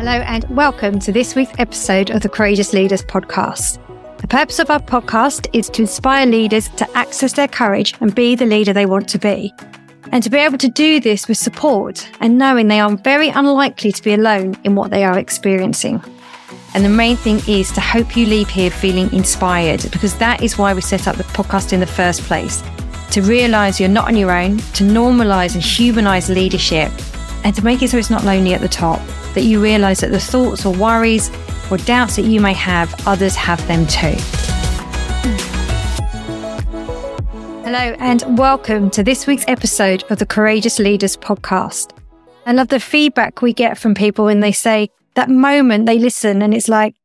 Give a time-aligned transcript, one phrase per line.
[0.00, 3.78] Hello, and welcome to this week's episode of the Courageous Leaders podcast.
[4.16, 8.34] The purpose of our podcast is to inspire leaders to access their courage and be
[8.34, 9.52] the leader they want to be.
[10.10, 13.92] And to be able to do this with support and knowing they are very unlikely
[13.92, 16.02] to be alone in what they are experiencing.
[16.72, 20.56] And the main thing is to hope you leave here feeling inspired because that is
[20.56, 22.62] why we set up the podcast in the first place.
[23.10, 26.90] To realize you're not on your own, to normalize and humanize leadership,
[27.44, 29.02] and to make it so it's not lonely at the top
[29.34, 31.30] that you realize that the thoughts or worries
[31.70, 34.16] or doubts that you may have, others have them too.
[37.62, 41.96] Hello, and welcome to this week's episode of the Courageous Leaders podcast.
[42.44, 46.42] I love the feedback we get from people when they say that moment they listen
[46.42, 46.96] and it's like,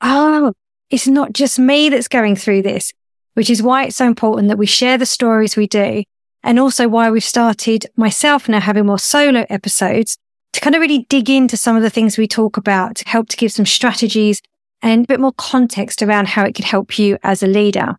[0.00, 0.52] oh,
[0.88, 2.92] it's not just me that's going through this,
[3.34, 6.04] which is why it's so important that we share the stories we do.
[6.42, 10.16] And also why we've started myself now having more solo episodes
[10.54, 13.28] to kind of really dig into some of the things we talk about to help
[13.28, 14.40] to give some strategies
[14.82, 17.96] and a bit more context around how it could help you as a leader.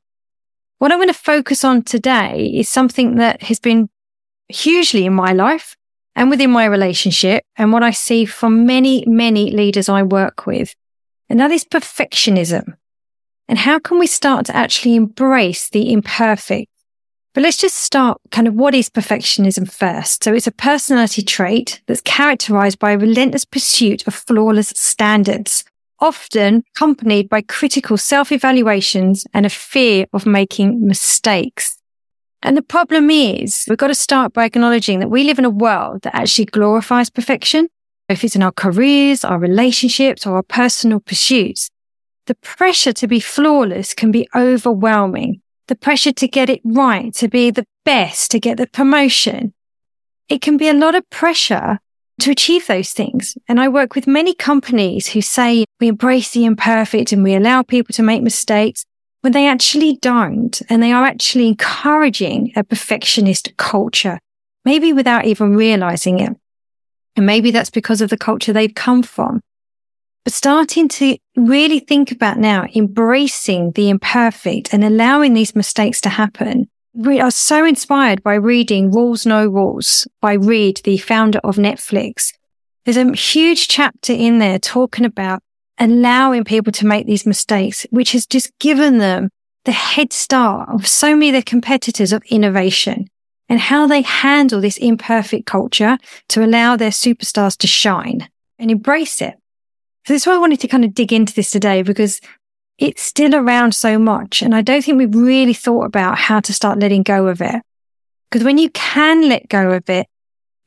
[0.77, 3.89] What I'm going to focus on today is something that has been
[4.47, 5.75] hugely in my life
[6.15, 10.75] and within my relationship and what I see from many, many leaders I work with.
[11.29, 12.77] And that is perfectionism.
[13.49, 16.69] And how can we start to actually embrace the imperfect
[17.35, 20.23] but let's just start kind of what is perfectionism first.
[20.23, 25.65] So it's a personality trait that's characterized by a relentless pursuit of flawless standards,
[25.99, 31.77] often accompanied by critical self-evaluations and a fear of making mistakes.
[32.41, 35.49] And the problem is we've got to start by acknowledging that we live in a
[35.49, 37.67] world that actually glorifies perfection.
[38.07, 41.69] If it's in our careers, our relationships, or our personal pursuits,
[42.27, 47.27] the pressure to be flawless can be overwhelming the pressure to get it right, to
[47.27, 49.53] be the best, to get the promotion.
[50.29, 51.79] It can be a lot of pressure
[52.19, 53.37] to achieve those things.
[53.47, 57.61] And I work with many companies who say we embrace the imperfect and we allow
[57.61, 58.85] people to make mistakes
[59.21, 60.61] when they actually don't.
[60.69, 64.19] And they are actually encouraging a perfectionist culture,
[64.63, 66.35] maybe without even realizing it.
[67.15, 69.41] And maybe that's because of the culture they've come from
[70.25, 76.09] but starting to really think about now embracing the imperfect and allowing these mistakes to
[76.09, 76.67] happen.
[76.93, 82.33] We are so inspired by reading Rules No Rules by Reed, the founder of Netflix.
[82.85, 85.43] There's a huge chapter in there talking about
[85.77, 89.29] allowing people to make these mistakes, which has just given them
[89.65, 93.07] the head start of so many of their competitors of innovation
[93.47, 95.99] and how they handle this imperfect culture
[96.29, 99.35] to allow their superstars to shine and embrace it.
[100.05, 102.21] So that's why I wanted to kind of dig into this today because
[102.77, 104.41] it's still around so much.
[104.41, 107.61] And I don't think we've really thought about how to start letting go of it.
[108.29, 110.07] Because when you can let go of it,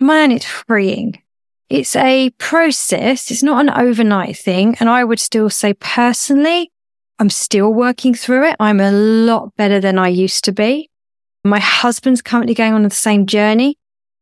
[0.00, 1.22] man, it's freeing.
[1.69, 3.31] It's a process.
[3.31, 4.76] It's not an overnight thing.
[4.81, 6.72] And I would still say personally,
[7.19, 8.56] I'm still working through it.
[8.59, 10.91] I'm a lot better than I used to be.
[11.44, 13.76] My husband's currently going on the same journey.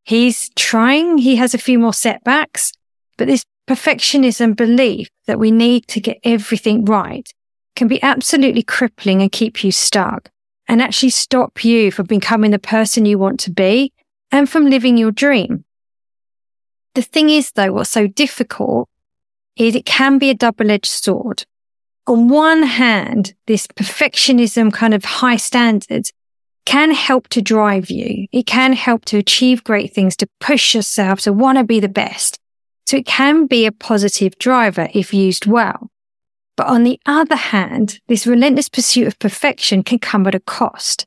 [0.05, 1.19] He's trying.
[1.19, 2.73] He has a few more setbacks,
[3.17, 7.33] but this perfectionism belief that we need to get everything right
[7.75, 10.31] can be absolutely crippling and keep you stuck
[10.69, 13.93] and actually stop you from becoming the person you want to be
[14.33, 15.65] and from living your dream.
[16.95, 18.89] The thing is though, what's so difficult
[19.57, 21.45] is it can be a double-edged sword.
[22.07, 26.13] On one hand, this perfectionism kind of high standards
[26.65, 28.27] can help to drive you.
[28.33, 31.89] It can help to achieve great things, to push yourself, to want to be the
[31.89, 32.39] best.
[32.87, 35.91] So it can be a positive driver if used well.
[36.57, 41.07] But on the other hand, this relentless pursuit of perfection can come at a cost.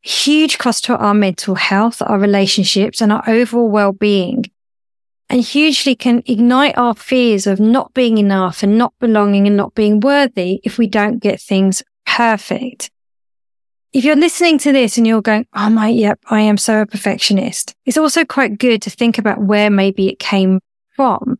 [0.00, 4.46] Huge cost to our mental health, our relationships, and our overall well-being.
[5.28, 9.74] And hugely can ignite our fears of not being enough and not belonging and not
[9.74, 12.90] being worthy if we don't get things perfect.
[13.92, 16.86] If you're listening to this and you're going, Oh my, yep, I am so a
[16.86, 17.74] perfectionist.
[17.84, 20.60] It's also quite good to think about where maybe it came
[20.98, 21.38] from.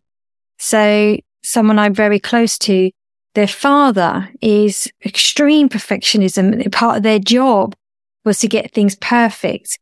[0.58, 2.92] So someone I'm very close to,
[3.34, 6.70] their father is extreme perfectionism.
[6.70, 7.74] Part of their job
[8.24, 9.80] was to get things perfect.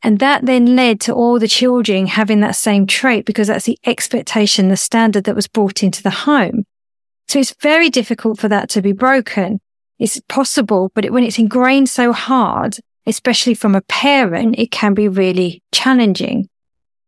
[0.00, 3.78] And that then led to all the children having that same trait because that's the
[3.84, 6.64] expectation, the standard that was brought into the home.
[7.26, 9.60] So it's very difficult for that to be broken.
[9.98, 14.94] It's possible, but it, when it's ingrained so hard, especially from a parent, it can
[14.94, 16.48] be really challenging.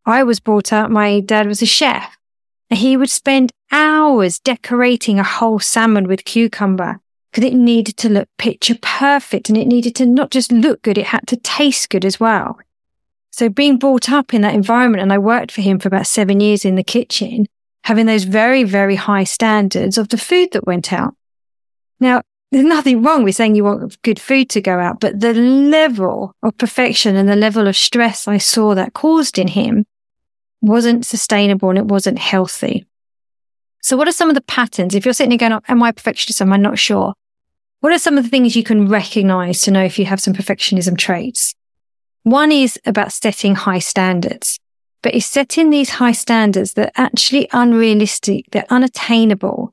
[0.04, 2.17] I was brought up, my dad was a chef.
[2.70, 7.00] He would spend hours decorating a whole salmon with cucumber
[7.30, 10.98] because it needed to look picture perfect and it needed to not just look good,
[10.98, 12.58] it had to taste good as well.
[13.30, 16.40] So being brought up in that environment, and I worked for him for about seven
[16.40, 17.46] years in the kitchen,
[17.84, 21.14] having those very, very high standards of the food that went out.
[22.00, 25.34] Now, there's nothing wrong with saying you want good food to go out, but the
[25.34, 29.84] level of perfection and the level of stress I saw that caused in him
[30.60, 32.87] wasn't sustainable and it wasn't healthy.
[33.81, 34.94] So what are some of the patterns?
[34.94, 36.43] If you're sitting there going, oh, am I perfectionist?
[36.43, 37.14] Am I not sure?
[37.81, 40.34] What are some of the things you can recognize to know if you have some
[40.34, 41.55] perfectionism traits?
[42.25, 44.58] One is about setting high standards,
[45.02, 49.72] but it's setting these high standards that are actually unrealistic, they're unattainable.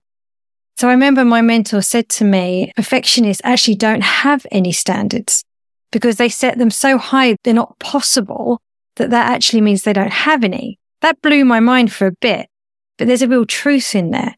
[0.77, 5.43] So I remember my mentor said to me, perfectionists actually don't have any standards
[5.91, 8.61] because they set them so high, they're not possible
[8.95, 10.79] that that actually means they don't have any.
[11.01, 12.49] That blew my mind for a bit,
[12.97, 14.35] but there's a real truth in there.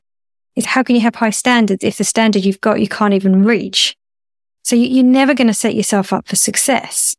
[0.56, 3.45] Is how can you have high standards if the standard you've got you can't even
[3.45, 3.95] reach?
[4.63, 7.15] So you're never going to set yourself up for success.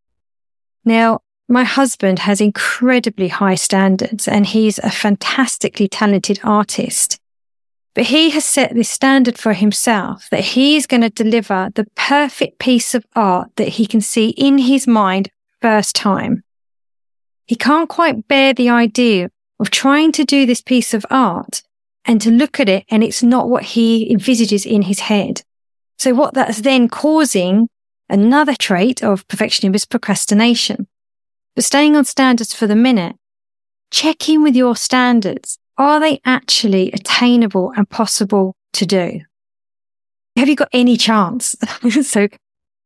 [0.85, 7.19] Now, my husband has incredibly high standards and he's a fantastically talented artist.
[7.95, 12.59] But he has set this standard for himself that he's going to deliver the perfect
[12.59, 15.31] piece of art that he can see in his mind
[15.63, 16.43] first time.
[17.49, 21.63] He can't quite bear the idea of trying to do this piece of art
[22.05, 25.43] and to look at it and it's not what he envisages in his head.
[25.99, 27.71] So what that's then causing
[28.09, 30.89] another trait of perfectionism is procrastination.
[31.55, 33.17] But staying on standards for the minute,
[33.91, 35.59] check in with your standards.
[35.79, 39.23] Are they actually attainable and possible to do?
[40.37, 41.57] Have you got any chance?
[42.03, 42.29] so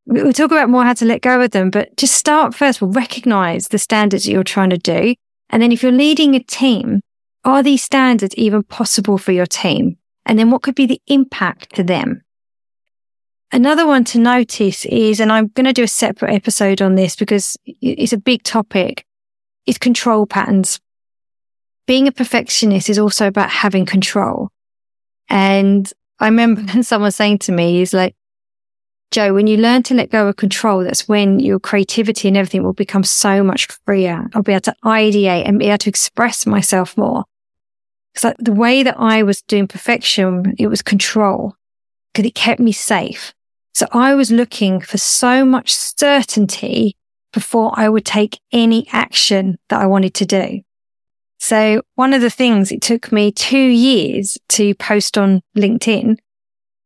[0.06, 2.80] we'll talk about more how to let go of them, but just start first.
[2.80, 5.14] We'll recognize the standards that you're trying to do.
[5.50, 7.00] And then if you're leading a team,
[7.44, 9.96] are these standards even possible for your team?
[10.24, 12.22] And then what could be the impact to them?
[13.50, 17.16] Another one to notice is, and I'm going to do a separate episode on this
[17.16, 19.04] because it's a big topic,
[19.66, 20.80] is control patterns.
[21.86, 24.48] Being a perfectionist is also about having control.
[25.28, 28.14] And I remember someone saying to me, he's like,
[29.12, 32.62] Jo, when you learn to let go of control, that's when your creativity and everything
[32.62, 34.26] will become so much freer.
[34.34, 37.24] I'll be able to ideate and be able to express myself more.
[38.14, 41.54] Because the way that I was doing perfection, it was control
[42.12, 43.34] because it kept me safe.
[43.74, 46.96] So I was looking for so much certainty
[47.34, 50.62] before I would take any action that I wanted to do.
[51.38, 56.16] So one of the things it took me two years to post on LinkedIn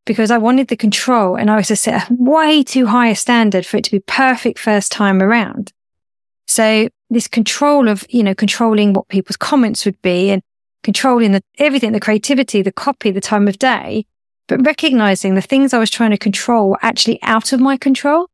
[0.07, 3.15] because I wanted the control and I was to set a way too high a
[3.15, 5.73] standard for it to be perfect first time around.
[6.47, 10.43] So this control of, you know, controlling what people's comments would be and
[10.83, 14.07] controlling the, everything, the creativity, the copy, the time of day,
[14.47, 18.29] but recognizing the things I was trying to control were actually out of my control.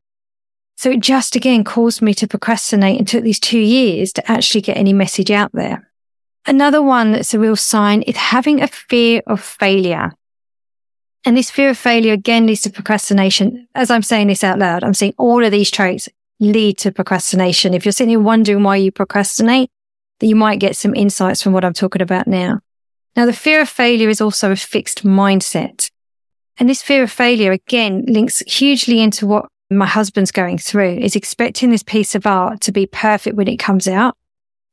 [0.75, 4.61] So it just again caused me to procrastinate and took these two years to actually
[4.61, 5.89] get any message out there.
[6.45, 10.11] Another one that's a real sign is having a fear of failure.
[11.25, 13.67] And this fear of failure again leads to procrastination.
[13.75, 16.09] As I'm saying this out loud, I'm seeing all of these traits
[16.39, 17.73] lead to procrastination.
[17.73, 19.71] If you're sitting here wondering why you procrastinate,
[20.19, 22.59] that you might get some insights from what I'm talking about now.
[23.15, 25.89] Now, the fear of failure is also a fixed mindset.
[26.57, 31.15] And this fear of failure again links hugely into what my husband's going through is
[31.15, 34.15] expecting this piece of art to be perfect when it comes out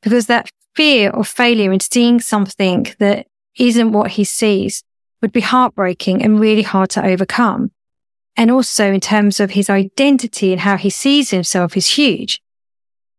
[0.02, 3.26] because that fear of failure and seeing something that
[3.58, 4.82] isn't what he sees
[5.20, 7.70] would be heartbreaking and really hard to overcome.
[8.36, 12.40] And also in terms of his identity and how he sees himself is huge.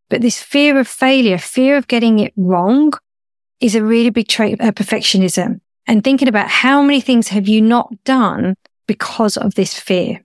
[0.10, 2.94] But this fear of failure, fear of getting it wrong
[3.60, 5.62] is a really big trait of perfectionism.
[5.88, 8.56] And thinking about how many things have you not done
[8.88, 10.24] because of this fear?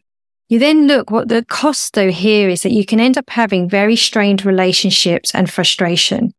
[0.48, 3.68] You then look what the cost though here is that you can end up having
[3.68, 6.32] very strained relationships and frustration.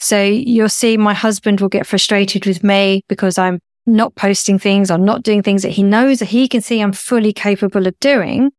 [0.00, 4.90] So you'll see my husband will get frustrated with me because I'm not posting things
[4.90, 7.98] or not doing things that he knows that he can see I'm fully capable of
[8.00, 8.52] doing.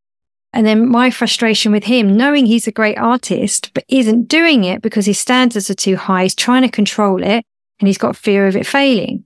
[0.51, 4.81] And then my frustration with him, knowing he's a great artist, but isn't doing it
[4.81, 6.23] because his standards are too high.
[6.23, 7.45] He's trying to control it
[7.79, 9.25] and he's got fear of it failing.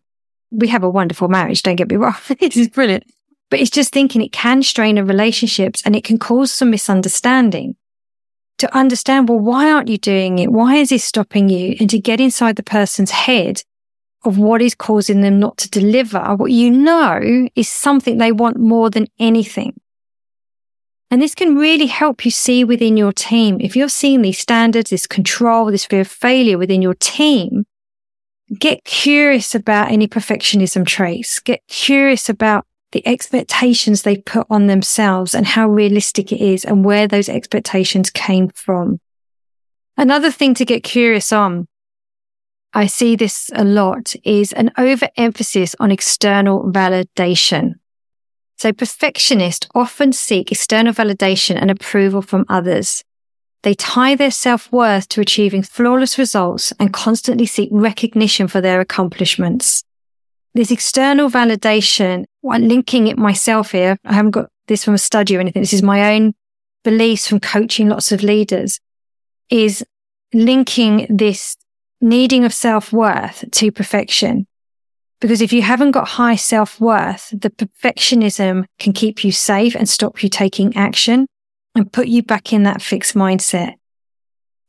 [0.51, 1.63] We have a wonderful marriage.
[1.63, 2.15] Don't get me wrong.
[2.39, 3.03] it is brilliant,
[3.49, 7.75] but it's just thinking it can strain a relationships and it can cause some misunderstanding
[8.57, 10.51] to understand, well, why aren't you doing it?
[10.51, 11.75] Why is this stopping you?
[11.79, 13.63] And to get inside the person's head
[14.27, 18.57] of what is causing them not to deliver what you know is something they want
[18.57, 19.79] more than anything.
[21.09, 23.59] And this can really help you see within your team.
[23.61, 27.65] If you're seeing these standards, this control, this fear of failure within your team,
[28.59, 31.39] get curious about any perfectionism traits.
[31.39, 36.83] Get curious about the expectations they put on themselves and how realistic it is and
[36.83, 38.99] where those expectations came from.
[39.95, 41.67] Another thing to get curious on
[42.73, 47.75] I see this a lot is an overemphasis on external validation.
[48.57, 53.03] So perfectionists often seek external validation and approval from others.
[53.63, 59.83] They tie their self-worth to achieving flawless results and constantly seek recognition for their accomplishments.
[60.53, 65.37] This external validation, while linking it myself here, I haven't got this from a study
[65.37, 65.61] or anything.
[65.61, 66.33] This is my own
[66.83, 68.79] beliefs from coaching lots of leaders
[69.49, 69.85] is
[70.33, 71.57] linking this
[72.01, 74.47] needing of self-worth to perfection.
[75.19, 80.21] Because if you haven't got high self-worth, the perfectionism can keep you safe and stop
[80.21, 81.27] you taking action
[81.73, 83.73] and put you back in that fixed mindset.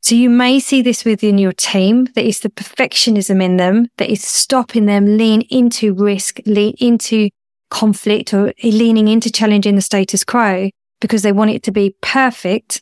[0.01, 4.09] So you may see this within your team that is the perfectionism in them that
[4.09, 7.29] is stopping them lean into risk, lean into
[7.69, 10.69] conflict or leaning into challenging the status quo
[11.01, 12.81] because they want it to be perfect.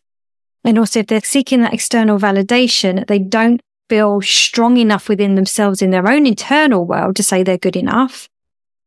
[0.63, 5.81] And also if they're seeking that external validation, they don't feel strong enough within themselves
[5.81, 8.29] in their own internal world to say they're good enough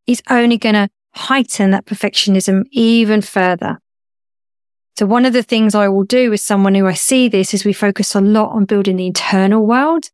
[0.07, 3.79] is only going to heighten that perfectionism even further.
[4.99, 7.65] So one of the things I will do with someone who I see this is
[7.65, 10.11] we focus a lot on building the internal world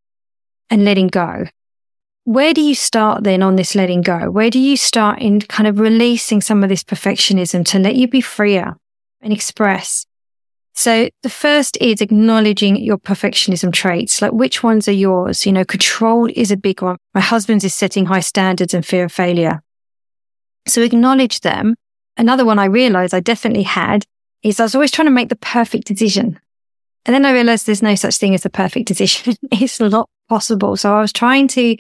[0.70, 1.46] and letting go.
[2.24, 4.30] Where do you start then on this letting go?
[4.30, 8.08] Where do you start in kind of releasing some of this perfectionism to let you
[8.08, 8.76] be freer
[9.20, 10.06] and express?
[10.76, 14.20] So the first is acknowledging your perfectionism traits.
[14.20, 15.46] Like which ones are yours?
[15.46, 16.98] You know, control is a big one.
[17.14, 19.62] My husband's is setting high standards and fear of failure.
[20.68, 21.76] So acknowledge them.
[22.18, 24.04] Another one I realized I definitely had
[24.42, 26.38] is I was always trying to make the perfect decision.
[27.06, 29.34] And then I realized there's no such thing as a perfect decision.
[29.52, 30.76] it's not possible.
[30.76, 31.76] So I was trying to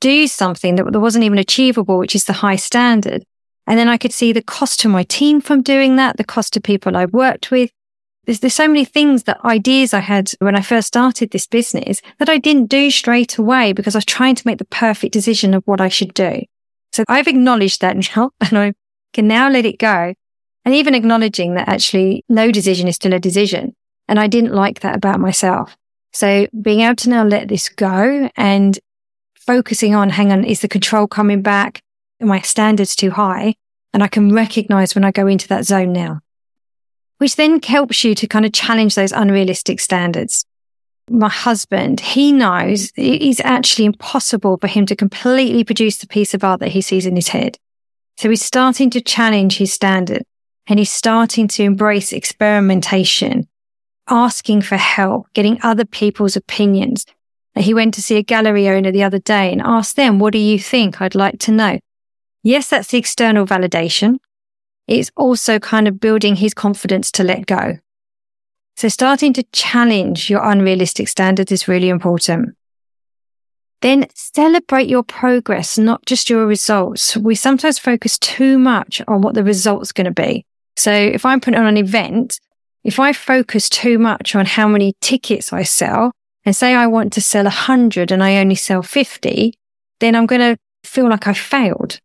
[0.00, 3.24] do something that wasn't even achievable, which is the high standard.
[3.66, 6.52] And then I could see the cost to my team from doing that, the cost
[6.52, 7.70] to people I worked with,
[8.28, 12.02] there's, there's so many things that ideas I had when I first started this business
[12.18, 15.54] that I didn't do straight away because I was trying to make the perfect decision
[15.54, 16.42] of what I should do.
[16.92, 18.74] So I've acknowledged that now and I
[19.14, 20.12] can now let it go.
[20.66, 23.74] And even acknowledging that actually no decision is still a decision.
[24.08, 25.74] And I didn't like that about myself.
[26.12, 28.78] So being able to now let this go and
[29.36, 31.80] focusing on, hang on, is the control coming back?
[32.20, 33.54] Are my standards too high?
[33.94, 36.20] And I can recognize when I go into that zone now
[37.18, 40.44] which then helps you to kind of challenge those unrealistic standards.
[41.10, 46.44] My husband, he knows it's actually impossible for him to completely produce the piece of
[46.44, 47.58] art that he sees in his head.
[48.18, 50.22] So he's starting to challenge his standard
[50.66, 53.48] and he's starting to embrace experimentation,
[54.08, 57.06] asking for help, getting other people's opinions.
[57.54, 60.38] He went to see a gallery owner the other day and asked them, what do
[60.38, 61.00] you think?
[61.00, 61.78] I'd like to know.
[62.42, 64.18] Yes, that's the external validation
[64.88, 67.78] it's also kind of building his confidence to let go.
[68.76, 72.56] So starting to challenge your unrealistic standards is really important.
[73.80, 77.16] Then celebrate your progress, not just your results.
[77.16, 80.44] We sometimes focus too much on what the result's going to be.
[80.76, 82.40] So if I'm putting on an event,
[82.82, 86.12] if I focus too much on how many tickets I sell
[86.44, 89.54] and say I want to sell a hundred and I only sell 50,
[90.00, 92.00] then I'm going to feel like I failed.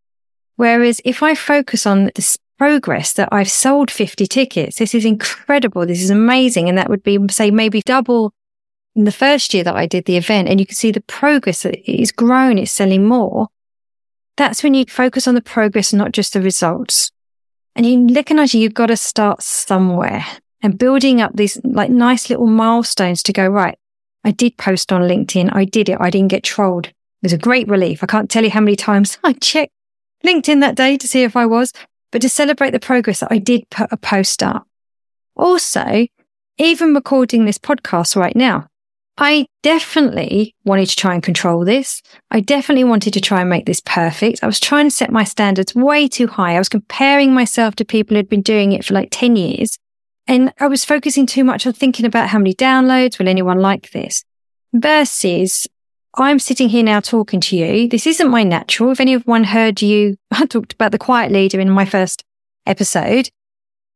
[0.56, 4.78] Whereas if I focus on the progress that I've sold 50 tickets.
[4.78, 5.86] This is incredible.
[5.86, 6.68] This is amazing.
[6.68, 8.32] And that would be, say, maybe double
[8.94, 10.48] in the first year that I did the event.
[10.48, 12.58] And you can see the progress that it's grown.
[12.58, 13.48] It's selling more.
[14.36, 17.10] That's when you focus on the progress, not just the results.
[17.76, 20.24] And you recognize you've got to start somewhere
[20.62, 23.78] and building up these like nice little milestones to go, right.
[24.24, 25.50] I did post on LinkedIn.
[25.52, 25.98] I did it.
[26.00, 26.86] I didn't get trolled.
[26.86, 28.02] It was a great relief.
[28.02, 29.72] I can't tell you how many times I checked
[30.24, 31.72] LinkedIn that day to see if I was
[32.14, 34.68] but to celebrate the progress that I did put a post up.
[35.34, 36.06] Also,
[36.58, 38.68] even recording this podcast right now,
[39.18, 42.02] I definitely wanted to try and control this.
[42.30, 44.44] I definitely wanted to try and make this perfect.
[44.44, 46.54] I was trying to set my standards way too high.
[46.54, 49.76] I was comparing myself to people who'd been doing it for like 10 years.
[50.28, 53.90] And I was focusing too much on thinking about how many downloads will anyone like
[53.90, 54.22] this
[54.72, 55.66] versus
[56.16, 57.88] I'm sitting here now talking to you.
[57.88, 58.92] This isn't my natural.
[58.92, 62.22] If anyone heard you, I talked about the quiet leader in my first
[62.66, 63.30] episode.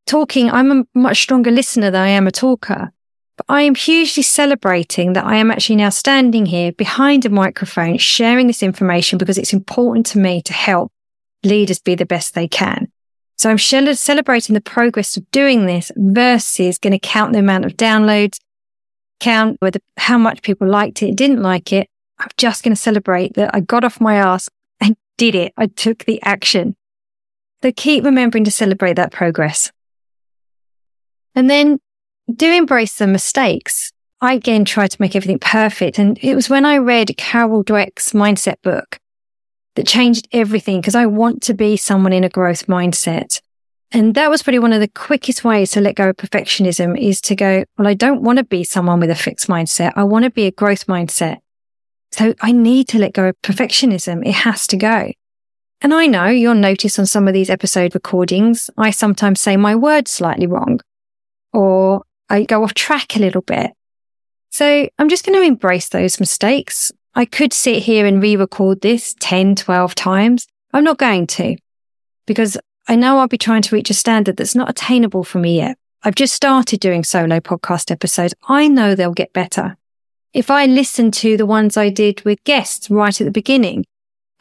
[0.06, 2.92] Talking, I'm a much stronger listener than I am a talker.
[3.37, 7.98] But I am hugely celebrating that I am actually now standing here behind a microphone,
[7.98, 10.90] sharing this information because it's important to me to help
[11.44, 12.90] leaders be the best they can.
[13.37, 17.76] So I'm celebrating the progress of doing this versus going to count the amount of
[17.76, 18.38] downloads,
[19.20, 21.88] count whether how much people liked it, didn't like it.
[22.18, 24.48] I'm just going to celebrate that I got off my ass
[24.80, 25.52] and did it.
[25.56, 26.76] I took the action.
[27.62, 29.72] So keep remembering to celebrate that progress.
[31.34, 31.78] And then
[32.32, 33.92] do embrace the mistakes.
[34.20, 35.98] I again tried to make everything perfect.
[35.98, 38.98] And it was when I read Carol Dweck's mindset book
[39.76, 43.40] that changed everything because I want to be someone in a growth mindset.
[43.92, 47.20] And that was probably one of the quickest ways to let go of perfectionism is
[47.22, 49.92] to go, well, I don't want to be someone with a fixed mindset.
[49.96, 51.38] I want to be a growth mindset.
[52.12, 54.27] So I need to let go of perfectionism.
[54.27, 55.12] It has to go.
[55.81, 59.77] And I know you'll notice on some of these episode recordings, I sometimes say my
[59.77, 60.81] words slightly wrong
[61.53, 63.73] or I go off track a little bit.
[64.50, 66.91] So I'm just going to embrace those mistakes.
[67.15, 70.47] I could sit here and re-record this 10, 12 times.
[70.73, 71.57] I'm not going to
[72.27, 75.57] because I know I'll be trying to reach a standard that's not attainable for me
[75.57, 75.79] yet.
[76.03, 78.35] I've just started doing solo podcast episodes.
[78.49, 79.77] I know they'll get better.
[80.35, 83.85] If I listen to the ones I did with guests right at the beginning,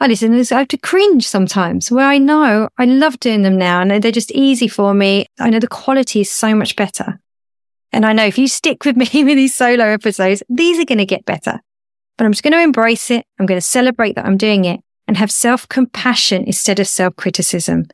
[0.00, 3.58] I listen and I have to cringe sometimes where I know I love doing them
[3.58, 5.26] now and they're just easy for me.
[5.40, 7.18] I know the quality is so much better.
[7.90, 10.98] And I know if you stick with me with these solo episodes, these are going
[10.98, 11.60] to get better.
[12.16, 13.24] But I'm just going to embrace it.
[13.38, 17.16] I'm going to celebrate that I'm doing it and have self compassion instead of self
[17.16, 17.86] criticism.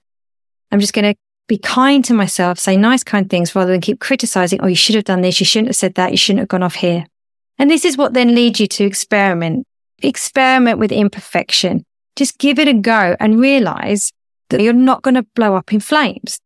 [0.70, 1.14] I'm just going to
[1.46, 4.60] be kind to myself, say nice, kind things rather than keep criticizing.
[4.62, 5.40] Oh, you should have done this.
[5.40, 6.10] You shouldn't have said that.
[6.10, 7.06] You shouldn't have gone off here.
[7.58, 9.66] And this is what then leads you to experiment.
[10.02, 11.84] Experiment with imperfection.
[12.16, 14.12] Just give it a go and realize
[14.50, 16.40] that you're not going to blow up in flames.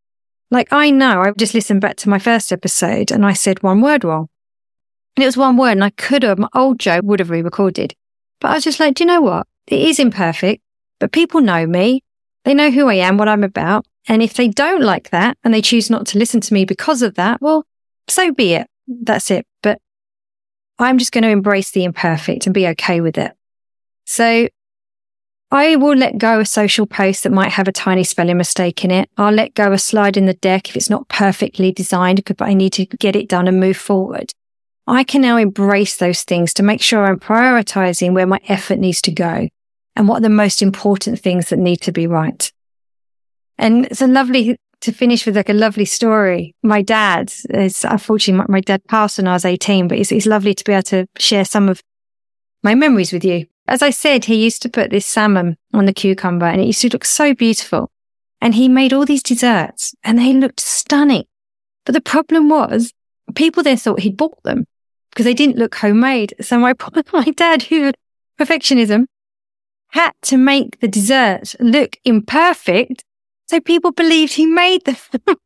[0.51, 3.81] Like I know I just listened back to my first episode and I said one
[3.81, 4.29] word wrong.
[5.17, 7.95] And it was one word and I could have, my old Jo would have re-recorded.
[8.41, 9.47] But I was just like, do you know what?
[9.67, 10.63] It is imperfect,
[11.01, 12.03] but people know me.
[12.45, 13.85] They know who I am, what I'm about.
[14.07, 17.03] And if they don't like that and they choose not to listen to me because
[17.03, 17.67] of that, well,
[18.07, 18.69] so be it.
[18.87, 19.47] That's it.
[19.63, 19.81] But
[20.79, 23.33] I'm just going to embrace the imperfect and be okay with it.
[24.05, 24.49] So
[25.51, 28.91] I will let go a social post that might have a tiny spelling mistake in
[28.91, 29.09] it.
[29.17, 32.55] I'll let go a slide in the deck if it's not perfectly designed, but I
[32.55, 34.33] need to get it done and move forward.
[34.87, 39.03] I can now embrace those things to make sure I'm prioritizing where my effort needs
[39.03, 39.49] to go
[39.97, 42.51] and what are the most important things that need to be right.
[43.59, 46.55] And it's a lovely to finish with like a lovely story.
[46.63, 50.27] My dad is unfortunately my, my dad passed when I was 18, but it's, it's
[50.27, 51.83] lovely to be able to share some of
[52.63, 53.47] my memories with you.
[53.67, 56.81] As I said, he used to put this salmon on the cucumber and it used
[56.83, 57.91] to look so beautiful.
[58.41, 61.25] And he made all these desserts and they looked stunning.
[61.85, 62.93] But the problem was
[63.35, 64.67] people there thought he'd bought them
[65.11, 66.35] because they didn't look homemade.
[66.41, 66.75] So my,
[67.13, 67.97] my dad, who had
[68.39, 69.07] perfectionism,
[69.89, 73.05] had to make the dessert look imperfect.
[73.49, 74.97] So people believed he made them.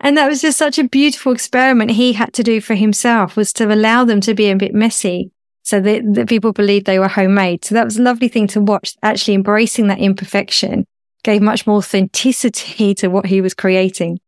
[0.00, 3.52] and that was just such a beautiful experiment he had to do for himself was
[3.54, 7.08] to allow them to be a bit messy so that, that people believed they were
[7.08, 7.64] homemade.
[7.64, 8.96] So that was a lovely thing to watch.
[9.02, 10.86] Actually embracing that imperfection
[11.24, 14.20] gave much more authenticity to what he was creating.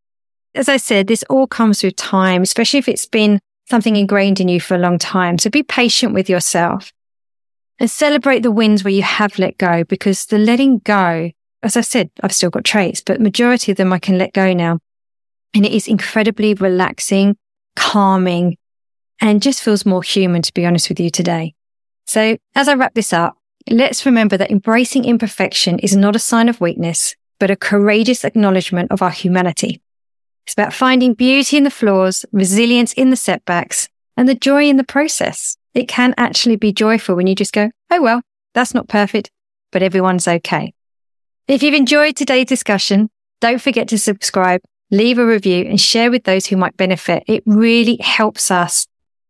[0.54, 3.38] As I said, this all comes with time, especially if it's been
[3.68, 5.38] something ingrained in you for a long time.
[5.38, 6.92] So be patient with yourself
[7.78, 11.30] and celebrate the wins where you have let go because the letting go,
[11.66, 14.52] as I said, I've still got traits, but majority of them I can let go
[14.52, 14.78] now.
[15.52, 17.36] And it is incredibly relaxing,
[17.74, 18.56] calming,
[19.20, 21.54] and just feels more human, to be honest with you today.
[22.06, 23.36] So as I wrap this up,
[23.68, 28.92] let's remember that embracing imperfection is not a sign of weakness, but a courageous acknowledgement
[28.92, 29.82] of our humanity.
[30.44, 34.76] It's about finding beauty in the flaws, resilience in the setbacks, and the joy in
[34.76, 35.56] the process.
[35.74, 38.22] It can actually be joyful when you just go, oh well,
[38.54, 39.30] that's not perfect,
[39.72, 40.72] but everyone's okay.
[41.48, 43.08] If you've enjoyed today's discussion,
[43.40, 47.22] don't forget to subscribe, leave a review and share with those who might benefit.
[47.28, 48.88] It really helps us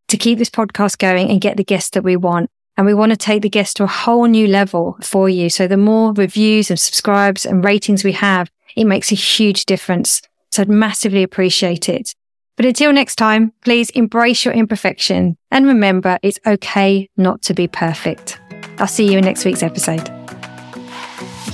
[0.09, 2.48] to keep this podcast going and get the guests that we want.
[2.79, 5.50] And we want to take the guests to a whole new level for you.
[5.50, 10.22] So the more reviews and subscribes and ratings we have, it makes a huge difference.
[10.50, 12.14] So I'd massively appreciate it.
[12.57, 17.68] But until next time, please embrace your imperfection and remember it's okay not to be
[17.68, 18.40] perfect.
[18.79, 20.15] I'll see you in next week's episode.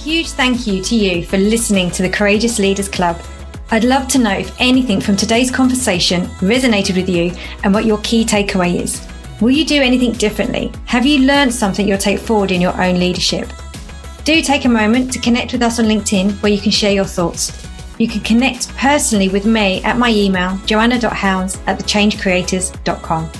[0.02, 3.20] Huge thank you to you for listening to the Courageous Leaders Club
[3.72, 7.32] I'd love to know if anything from today's conversation resonated with you
[7.64, 9.00] and what your key takeaway is.
[9.40, 10.70] Will you do anything differently?
[10.84, 13.50] Have you learned something you'll take forward in your own leadership?
[14.24, 17.06] Do take a moment to connect with us on LinkedIn where you can share your
[17.06, 17.66] thoughts.
[17.96, 23.30] You can connect personally with me at my email, joanna.howes at thechangecreators.com.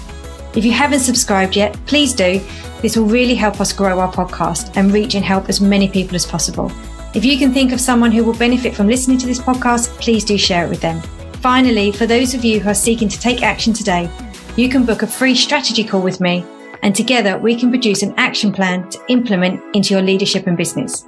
[0.55, 2.41] If you haven't subscribed yet, please do.
[2.83, 6.15] This will really help us grow our podcast and reach and help as many people
[6.15, 6.71] as possible.
[7.15, 10.25] If you can think of someone who will benefit from listening to this podcast, please
[10.25, 11.01] do share it with them.
[11.41, 14.11] Finally, for those of you who are seeking to take action today,
[14.57, 16.45] you can book a free strategy call with me,
[16.83, 21.07] and together we can produce an action plan to implement into your leadership and business.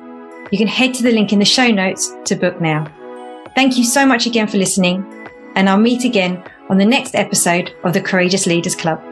[0.50, 2.86] You can head to the link in the show notes to book now.
[3.54, 5.04] Thank you so much again for listening,
[5.54, 9.02] and I'll meet again on the next episode of the Courageous Leaders Club.